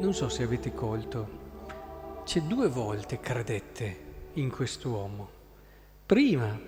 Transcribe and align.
non 0.00 0.14
so 0.14 0.30
se 0.30 0.42
avete 0.42 0.72
colto, 0.72 2.22
c'è 2.24 2.40
due 2.40 2.68
volte 2.68 3.20
credette 3.20 4.08
in 4.34 4.50
quest'uomo. 4.50 5.28
Prima, 6.06 6.58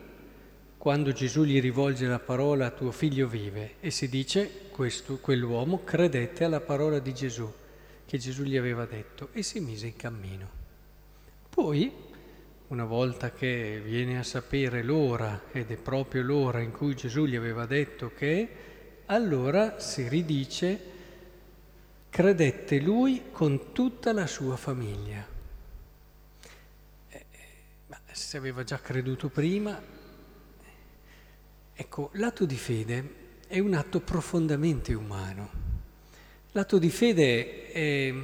quando 0.77 1.13
Gesù 1.13 1.45
gli 1.45 1.59
rivolge 1.59 2.07
la 2.07 2.19
parola 2.19 2.71
tuo 2.71 2.91
figlio 2.91 3.27
vive 3.27 3.77
e 3.81 3.91
si 3.91 4.11
dice 4.11 4.69
questo, 4.71 5.17
quell'uomo 5.17 5.83
credette 5.83 6.45
alla 6.45 6.61
parola 6.61 6.99
di 6.99 7.15
Gesù 7.15 7.51
che 8.05 8.19
Gesù 8.19 8.43
gli 8.43 8.59
aveva 8.59 8.85
detto 8.85 9.31
e 9.33 9.43
si 9.43 9.61
mise 9.61 9.87
in 9.87 9.97
cammino. 9.97 10.51
Poi, 11.49 11.91
una 12.69 12.85
volta 12.85 13.33
che 13.33 13.81
viene 13.83 14.19
a 14.19 14.23
sapere 14.23 14.83
l'ora, 14.83 15.45
ed 15.53 15.71
è 15.71 15.77
proprio 15.77 16.23
l'ora 16.23 16.61
in 16.61 16.73
cui 16.73 16.95
Gesù 16.95 17.25
gli 17.25 17.37
aveva 17.37 17.65
detto 17.65 18.13
che, 18.15 18.49
allora 19.07 19.81
si 19.81 20.07
ridice 20.09 20.92
credette 22.13 22.79
lui 22.79 23.31
con 23.33 23.73
tutta 23.73 24.13
la 24.13 24.27
sua 24.27 24.59
famiglia. 24.59 25.27
Eh, 27.09 27.25
ma 27.87 27.99
se 28.11 28.37
aveva 28.37 28.63
già 28.65 28.79
creduto 28.79 29.31
prima, 29.31 29.81
ecco, 31.73 32.11
l'atto 32.13 32.45
di 32.45 32.57
fede 32.57 33.15
è 33.47 33.59
un 33.61 33.73
atto 33.73 34.01
profondamente 34.01 34.93
umano. 34.93 35.51
L'atto 36.53 36.79
di 36.79 36.91
fede 36.91 37.73
è... 37.73 38.15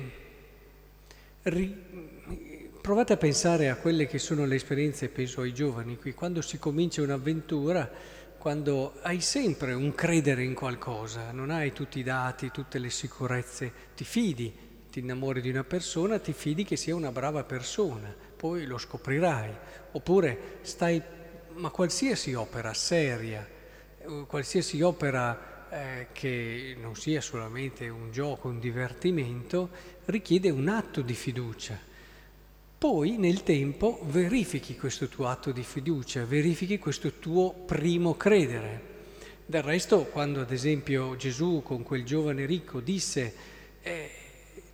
Provate 2.83 3.12
a 3.14 3.17
pensare 3.17 3.70
a 3.70 3.77
quelle 3.77 4.06
che 4.06 4.19
sono 4.19 4.45
le 4.45 4.56
esperienze, 4.56 5.08
penso 5.08 5.41
ai 5.41 5.55
giovani 5.55 5.97
qui, 5.97 6.12
quando 6.12 6.42
si 6.42 6.58
comincia 6.58 7.00
un'avventura 7.00 7.91
quando 8.39 8.94
hai 9.03 9.20
sempre 9.20 9.72
un 9.75 9.94
credere 9.94 10.44
in 10.44 10.55
qualcosa, 10.55 11.33
non 11.33 11.50
hai 11.50 11.72
tutti 11.72 11.98
i 11.98 12.05
dati, 12.05 12.50
tutte 12.53 12.78
le 12.78 12.89
sicurezze, 12.89 13.72
ti 13.97 14.05
fidi, 14.05 14.55
ti 14.91 15.00
innamori 15.00 15.41
di 15.41 15.50
una 15.50 15.64
persona, 15.64 16.20
ti 16.20 16.33
fidi 16.33 16.64
che 16.64 16.77
sia 16.77 16.95
una 16.95 17.11
brava 17.11 17.42
persona, 17.42 18.14
poi 18.36 18.64
lo 18.64 18.78
scoprirai. 18.78 19.53
Oppure 19.92 20.58
stai, 20.62 21.03
ma 21.55 21.70
qualsiasi 21.70 22.34
opera 22.34 22.72
seria, 22.75 23.47
qualsiasi 24.27 24.80
opera 24.83 25.69
eh, 25.70 26.06
che 26.12 26.77
non 26.80 26.95
sia 26.95 27.20
solamente 27.20 27.89
un 27.89 28.12
gioco, 28.12 28.48
un 28.48 28.61
divertimento, 28.61 29.69
richiede 30.06 30.48
un 30.48 30.69
atto 30.69 31.00
di 31.00 31.14
fiducia 31.14 31.88
poi 32.79 33.17
nel 33.17 33.43
tempo 33.43 33.98
verifichi 34.05 34.77
questo 34.77 35.09
tuo 35.09 35.27
atto 35.27 35.51
di 35.51 35.65
fiducia, 35.65 36.25
verifichi 36.25 36.79
questo 36.79 37.15
tuo 37.15 37.53
primo 37.53 38.15
credere. 38.15 38.97
Del 39.45 39.65
resto, 39.65 40.05
quando 40.05 40.43
ad 40.43 40.53
esempio 40.53 41.17
Gesù 41.17 41.61
con 41.65 41.83
quel 41.83 42.05
giovane 42.05 42.47
ricco 42.47 42.79
disse 42.79 43.35
eh, 43.83 44.11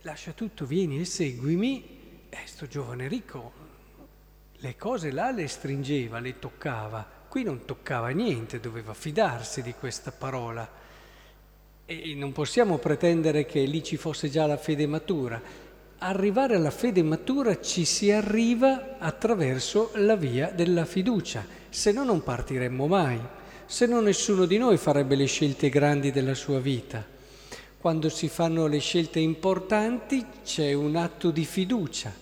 lascia 0.03 0.33
tutto, 0.33 0.67
vieni 0.67 0.99
e 0.99 1.05
seguimi, 1.05 1.83
questo 2.29 2.65
eh, 2.65 2.67
giovane 2.67 3.07
ricco 3.07 3.63
le 4.57 4.75
cose 4.75 5.11
là 5.11 5.31
le 5.31 5.47
stringeva, 5.47 6.19
le 6.19 6.37
toccava, 6.37 7.07
qui 7.27 7.41
non 7.41 7.65
toccava 7.65 8.09
niente, 8.09 8.59
doveva 8.59 8.93
fidarsi 8.93 9.63
di 9.63 9.73
questa 9.73 10.11
parola. 10.11 10.83
E 11.87 12.13
non 12.15 12.31
possiamo 12.31 12.77
pretendere 12.77 13.45
che 13.45 13.61
lì 13.61 13.83
ci 13.83 13.97
fosse 13.97 14.29
già 14.29 14.45
la 14.45 14.57
fede 14.57 14.85
matura 14.85 15.64
arrivare 16.05 16.55
alla 16.55 16.69
fede 16.69 17.01
matura 17.01 17.59
ci 17.59 17.83
si 17.83 18.11
arriva 18.11 18.97
attraverso 18.99 19.89
la 19.95 20.15
via 20.15 20.51
della 20.51 20.85
fiducia, 20.85 21.43
se 21.69 21.91
no 21.91 22.03
non 22.03 22.21
partiremmo 22.21 22.85
mai, 22.85 23.19
se 23.65 23.87
no 23.87 23.99
nessuno 24.01 24.45
di 24.45 24.59
noi 24.59 24.77
farebbe 24.77 25.15
le 25.15 25.25
scelte 25.25 25.69
grandi 25.69 26.11
della 26.11 26.35
sua 26.35 26.59
vita. 26.59 27.03
Quando 27.79 28.09
si 28.09 28.27
fanno 28.27 28.67
le 28.67 28.77
scelte 28.77 29.19
importanti 29.19 30.23
c'è 30.43 30.73
un 30.73 30.95
atto 30.95 31.31
di 31.31 31.43
fiducia, 31.43 32.13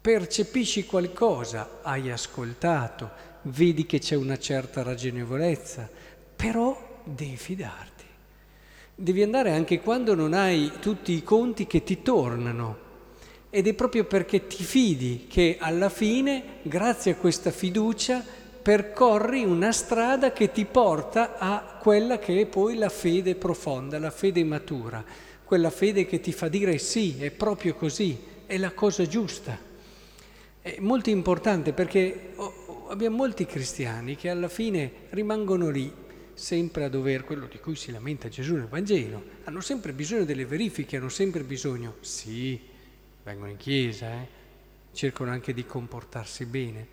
percepisci 0.00 0.86
qualcosa, 0.86 1.80
hai 1.82 2.08
ascoltato, 2.10 3.10
vedi 3.42 3.84
che 3.84 3.98
c'è 3.98 4.14
una 4.14 4.38
certa 4.38 4.84
ragionevolezza, 4.84 5.88
però 6.36 7.02
devi 7.02 7.36
fidarti. 7.36 7.99
Devi 9.02 9.22
andare 9.22 9.52
anche 9.52 9.80
quando 9.80 10.14
non 10.14 10.34
hai 10.34 10.72
tutti 10.78 11.12
i 11.12 11.22
conti 11.22 11.66
che 11.66 11.82
ti 11.82 12.02
tornano. 12.02 12.76
Ed 13.48 13.66
è 13.66 13.72
proprio 13.72 14.04
perché 14.04 14.46
ti 14.46 14.62
fidi 14.62 15.24
che 15.26 15.56
alla 15.58 15.88
fine, 15.88 16.58
grazie 16.60 17.12
a 17.12 17.16
questa 17.16 17.50
fiducia, 17.50 18.22
percorri 18.60 19.42
una 19.42 19.72
strada 19.72 20.34
che 20.34 20.52
ti 20.52 20.66
porta 20.66 21.38
a 21.38 21.78
quella 21.80 22.18
che 22.18 22.42
è 22.42 22.44
poi 22.44 22.76
la 22.76 22.90
fede 22.90 23.36
profonda, 23.36 23.98
la 23.98 24.10
fede 24.10 24.44
matura, 24.44 25.02
quella 25.44 25.70
fede 25.70 26.04
che 26.04 26.20
ti 26.20 26.32
fa 26.32 26.48
dire 26.48 26.76
sì, 26.76 27.16
è 27.20 27.30
proprio 27.30 27.74
così, 27.76 28.18
è 28.44 28.58
la 28.58 28.72
cosa 28.72 29.06
giusta. 29.06 29.58
È 30.60 30.76
molto 30.80 31.08
importante 31.08 31.72
perché 31.72 32.34
abbiamo 32.90 33.16
molti 33.16 33.46
cristiani 33.46 34.14
che 34.14 34.28
alla 34.28 34.48
fine 34.48 34.92
rimangono 35.08 35.70
lì 35.70 35.90
sempre 36.34 36.84
a 36.84 36.88
dover, 36.88 37.24
quello 37.24 37.46
di 37.46 37.58
cui 37.58 37.76
si 37.76 37.90
lamenta 37.90 38.28
Gesù 38.28 38.54
nel 38.54 38.66
Vangelo, 38.66 39.22
hanno 39.44 39.60
sempre 39.60 39.92
bisogno 39.92 40.24
delle 40.24 40.46
verifiche, 40.46 40.96
hanno 40.96 41.08
sempre 41.08 41.42
bisogno, 41.42 41.96
sì, 42.00 42.60
vengono 43.22 43.50
in 43.50 43.56
chiesa, 43.56 44.12
eh, 44.12 44.28
cercano 44.92 45.30
anche 45.30 45.52
di 45.52 45.64
comportarsi 45.64 46.46
bene, 46.46 46.86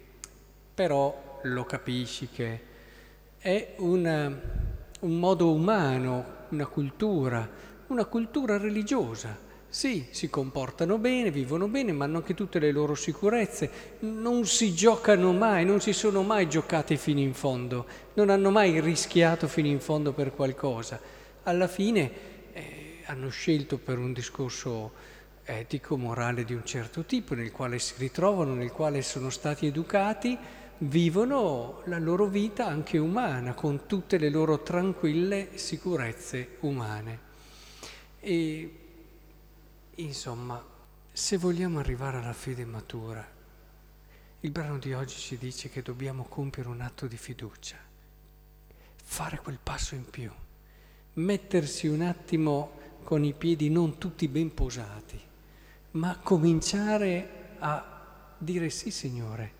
però 0.74 1.40
lo 1.44 1.64
capisci 1.66 2.30
che 2.30 2.62
è 3.38 3.75
una, 3.78 4.25
un 5.00 5.20
modo 5.20 5.52
umano, 5.52 6.46
una 6.50 6.68
cultura, 6.68 7.50
una 7.88 8.06
cultura 8.06 8.58
religiosa 8.58 9.46
sì, 9.69 10.07
si 10.11 10.29
comportano 10.29 10.97
bene, 10.97 11.29
vivono 11.29 11.67
bene, 11.67 11.91
ma 11.91 12.05
hanno 12.05 12.17
anche 12.17 12.33
tutte 12.33 12.57
le 12.57 12.72
loro 12.72 12.95
sicurezze, 12.95 13.69
non 14.00 14.45
si 14.45 14.73
giocano 14.73 15.33
mai, 15.33 15.66
non 15.66 15.81
si 15.81 15.91
sono 15.91 16.23
mai 16.23 16.47
giocati 16.47 16.95
fino 16.95 17.19
in 17.19 17.33
fondo, 17.33 17.85
non 18.13 18.29
hanno 18.29 18.50
mai 18.50 18.79
rischiato 18.79 19.47
fino 19.47 19.67
in 19.67 19.81
fondo 19.81 20.13
per 20.13 20.33
qualcosa. 20.33 21.00
Alla 21.44 21.67
fine 21.67 22.11
eh, 22.53 22.97
hanno 23.06 23.29
scelto 23.29 23.77
per 23.77 23.97
un 23.97 24.13
discorso 24.13 24.91
etico, 25.44 25.97
morale 25.97 26.45
di 26.45 26.53
un 26.53 26.66
certo 26.66 27.03
tipo, 27.03 27.35
nel 27.35 27.51
quale 27.51 27.77
si 27.79 27.94
ritrovano, 27.97 28.53
nel 28.53 28.72
quale 28.72 29.01
sono 29.01 29.29
stati 29.29 29.67
educati, 29.67 30.38
vivono 30.79 31.81
la 31.85 32.00
loro 32.00 32.25
vita 32.25 32.66
anche 32.66 32.97
umana, 32.97 33.53
con 33.53 33.85
tutte 33.85 34.17
le 34.17 34.29
loro 34.29 34.61
tranquille 34.63 35.50
sicurezze 35.56 36.57
umane. 36.61 37.19
E 38.19 38.87
Insomma, 40.00 40.63
se 41.12 41.38
vogliamo 41.38 41.80
arrivare 41.80 42.18
alla 42.18 42.34
fede 42.34 42.66
matura, 42.66 43.25
il 44.41 44.52
brano 44.52 44.78
di 44.78 44.94
oggi 44.94 45.16
ci 45.18 45.40
dice 45.40 45.69
che 45.69 45.81
dobbiamo 45.81 46.25
compiere 46.30 46.69
un 46.69 46.81
atto 46.81 47.08
di 47.08 47.18
fiducia, 47.18 47.78
fare 49.03 49.40
quel 49.40 49.57
passo 49.62 49.96
in 49.96 50.07
più, 50.07 50.30
mettersi 51.13 51.88
un 51.88 52.02
attimo 52.02 52.74
con 53.02 53.24
i 53.24 53.34
piedi 53.34 53.72
non 53.72 53.97
tutti 53.97 54.28
ben 54.28 54.53
posati, 54.53 55.19
ma 55.91 56.19
cominciare 56.19 57.56
a 57.57 58.36
dire 58.38 58.69
sì 58.69 58.91
Signore. 58.91 59.52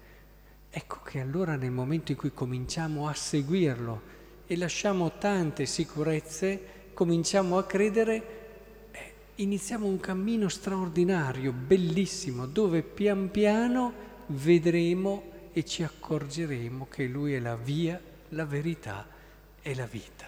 Ecco 0.70 1.02
che 1.02 1.20
allora 1.20 1.56
nel 1.56 1.72
momento 1.72 2.12
in 2.12 2.18
cui 2.20 2.32
cominciamo 2.32 3.08
a 3.08 3.14
seguirlo 3.16 4.02
e 4.46 4.56
lasciamo 4.56 5.18
tante 5.18 5.66
sicurezze, 5.66 6.92
cominciamo 6.94 7.58
a 7.58 7.66
credere 7.66 8.47
iniziamo 9.38 9.86
un 9.86 10.00
cammino 10.00 10.48
straordinario, 10.50 11.52
bellissimo, 11.52 12.46
dove 12.46 12.82
pian 12.82 13.30
piano 13.30 14.06
vedremo 14.28 15.50
e 15.52 15.64
ci 15.64 15.84
accorgeremo 15.84 16.88
che 16.90 17.06
Lui 17.06 17.34
è 17.34 17.40
la 17.40 17.56
via, 17.56 18.00
la 18.30 18.46
verità 18.46 19.08
e 19.62 19.76
la 19.76 19.86
vita. 19.86 20.26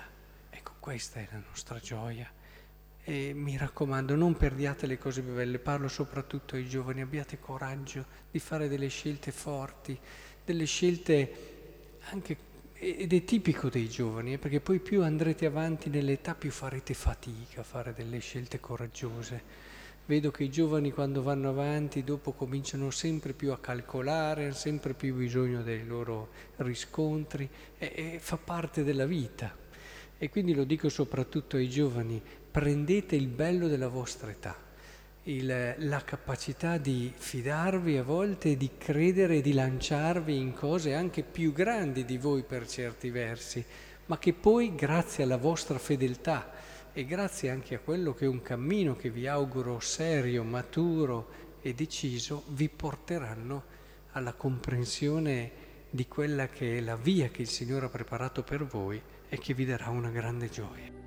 Ecco, 0.49 0.73
questa 0.79 1.19
è 1.19 1.27
la 1.31 1.41
nostra 1.47 1.79
gioia. 1.79 2.29
E 3.03 3.33
mi 3.33 3.57
raccomando, 3.57 4.15
non 4.15 4.35
perdiate 4.35 4.85
le 4.85 4.99
cose 4.99 5.21
più 5.21 5.33
belle, 5.33 5.57
parlo 5.57 5.87
soprattutto 5.87 6.55
ai 6.55 6.67
giovani, 6.67 7.01
abbiate 7.01 7.39
coraggio 7.39 8.05
di 8.29 8.39
fare 8.39 8.67
delle 8.67 8.89
scelte 8.89 9.31
forti, 9.31 9.97
delle 10.45 10.65
scelte 10.65 11.57
anche 12.11 12.37
ed 12.81 13.11
è 13.11 13.25
tipico 13.25 13.67
dei 13.67 13.89
giovani, 13.89 14.33
eh, 14.33 14.37
perché 14.37 14.61
poi 14.61 14.79
più 14.79 15.03
andrete 15.03 15.45
avanti 15.45 15.89
nell'età 15.89 16.33
più 16.33 16.49
farete 16.49 16.93
fatica 16.93 17.59
a 17.59 17.63
fare 17.63 17.93
delle 17.93 18.19
scelte 18.19 18.61
coraggiose. 18.61 19.67
Vedo 20.05 20.31
che 20.31 20.45
i 20.45 20.49
giovani 20.49 20.91
quando 20.91 21.21
vanno 21.21 21.49
avanti 21.49 22.05
dopo 22.05 22.31
cominciano 22.31 22.89
sempre 22.89 23.33
più 23.33 23.51
a 23.51 23.59
calcolare, 23.59 24.45
hanno 24.45 24.53
sempre 24.53 24.93
più 24.93 25.13
bisogno 25.13 25.61
dei 25.61 25.85
loro 25.85 26.29
riscontri 26.57 27.49
e, 27.77 27.91
e 27.93 28.19
fa 28.19 28.37
parte 28.37 28.85
della 28.85 29.05
vita. 29.05 29.53
E 30.17 30.29
quindi 30.29 30.53
lo 30.53 30.63
dico 30.63 30.87
soprattutto 30.87 31.57
ai 31.57 31.69
giovani, 31.69 32.21
prendete 32.49 33.17
il 33.17 33.27
bello 33.27 33.67
della 33.67 33.89
vostra 33.89 34.31
età 34.31 34.68
il, 35.23 35.75
la 35.77 36.03
capacità 36.03 36.77
di 36.77 37.11
fidarvi 37.15 37.97
a 37.97 38.03
volte, 38.03 38.57
di 38.57 38.71
credere 38.77 39.37
e 39.37 39.41
di 39.41 39.53
lanciarvi 39.53 40.37
in 40.37 40.53
cose 40.53 40.93
anche 40.93 41.23
più 41.23 41.51
grandi 41.51 42.05
di 42.05 42.17
voi 42.17 42.43
per 42.43 42.67
certi 42.67 43.09
versi, 43.09 43.63
ma 44.05 44.17
che 44.17 44.33
poi 44.33 44.73
grazie 44.75 45.23
alla 45.23 45.37
vostra 45.37 45.77
fedeltà 45.77 46.51
e 46.93 47.05
grazie 47.05 47.49
anche 47.49 47.75
a 47.75 47.79
quello 47.79 48.13
che 48.13 48.25
è 48.25 48.27
un 48.27 48.41
cammino 48.41 48.95
che 48.95 49.09
vi 49.09 49.27
auguro 49.27 49.79
serio, 49.79 50.43
maturo 50.43 51.47
e 51.61 51.73
deciso, 51.73 52.43
vi 52.47 52.69
porteranno 52.69 53.77
alla 54.11 54.33
comprensione 54.33 55.67
di 55.89 56.07
quella 56.07 56.47
che 56.47 56.77
è 56.77 56.81
la 56.81 56.95
via 56.95 57.29
che 57.29 57.41
il 57.41 57.49
Signore 57.49 57.87
ha 57.87 57.89
preparato 57.89 58.43
per 58.43 58.65
voi 58.65 59.01
e 59.27 59.37
che 59.37 59.53
vi 59.53 59.65
darà 59.65 59.89
una 59.89 60.09
grande 60.09 60.49
gioia. 60.49 60.98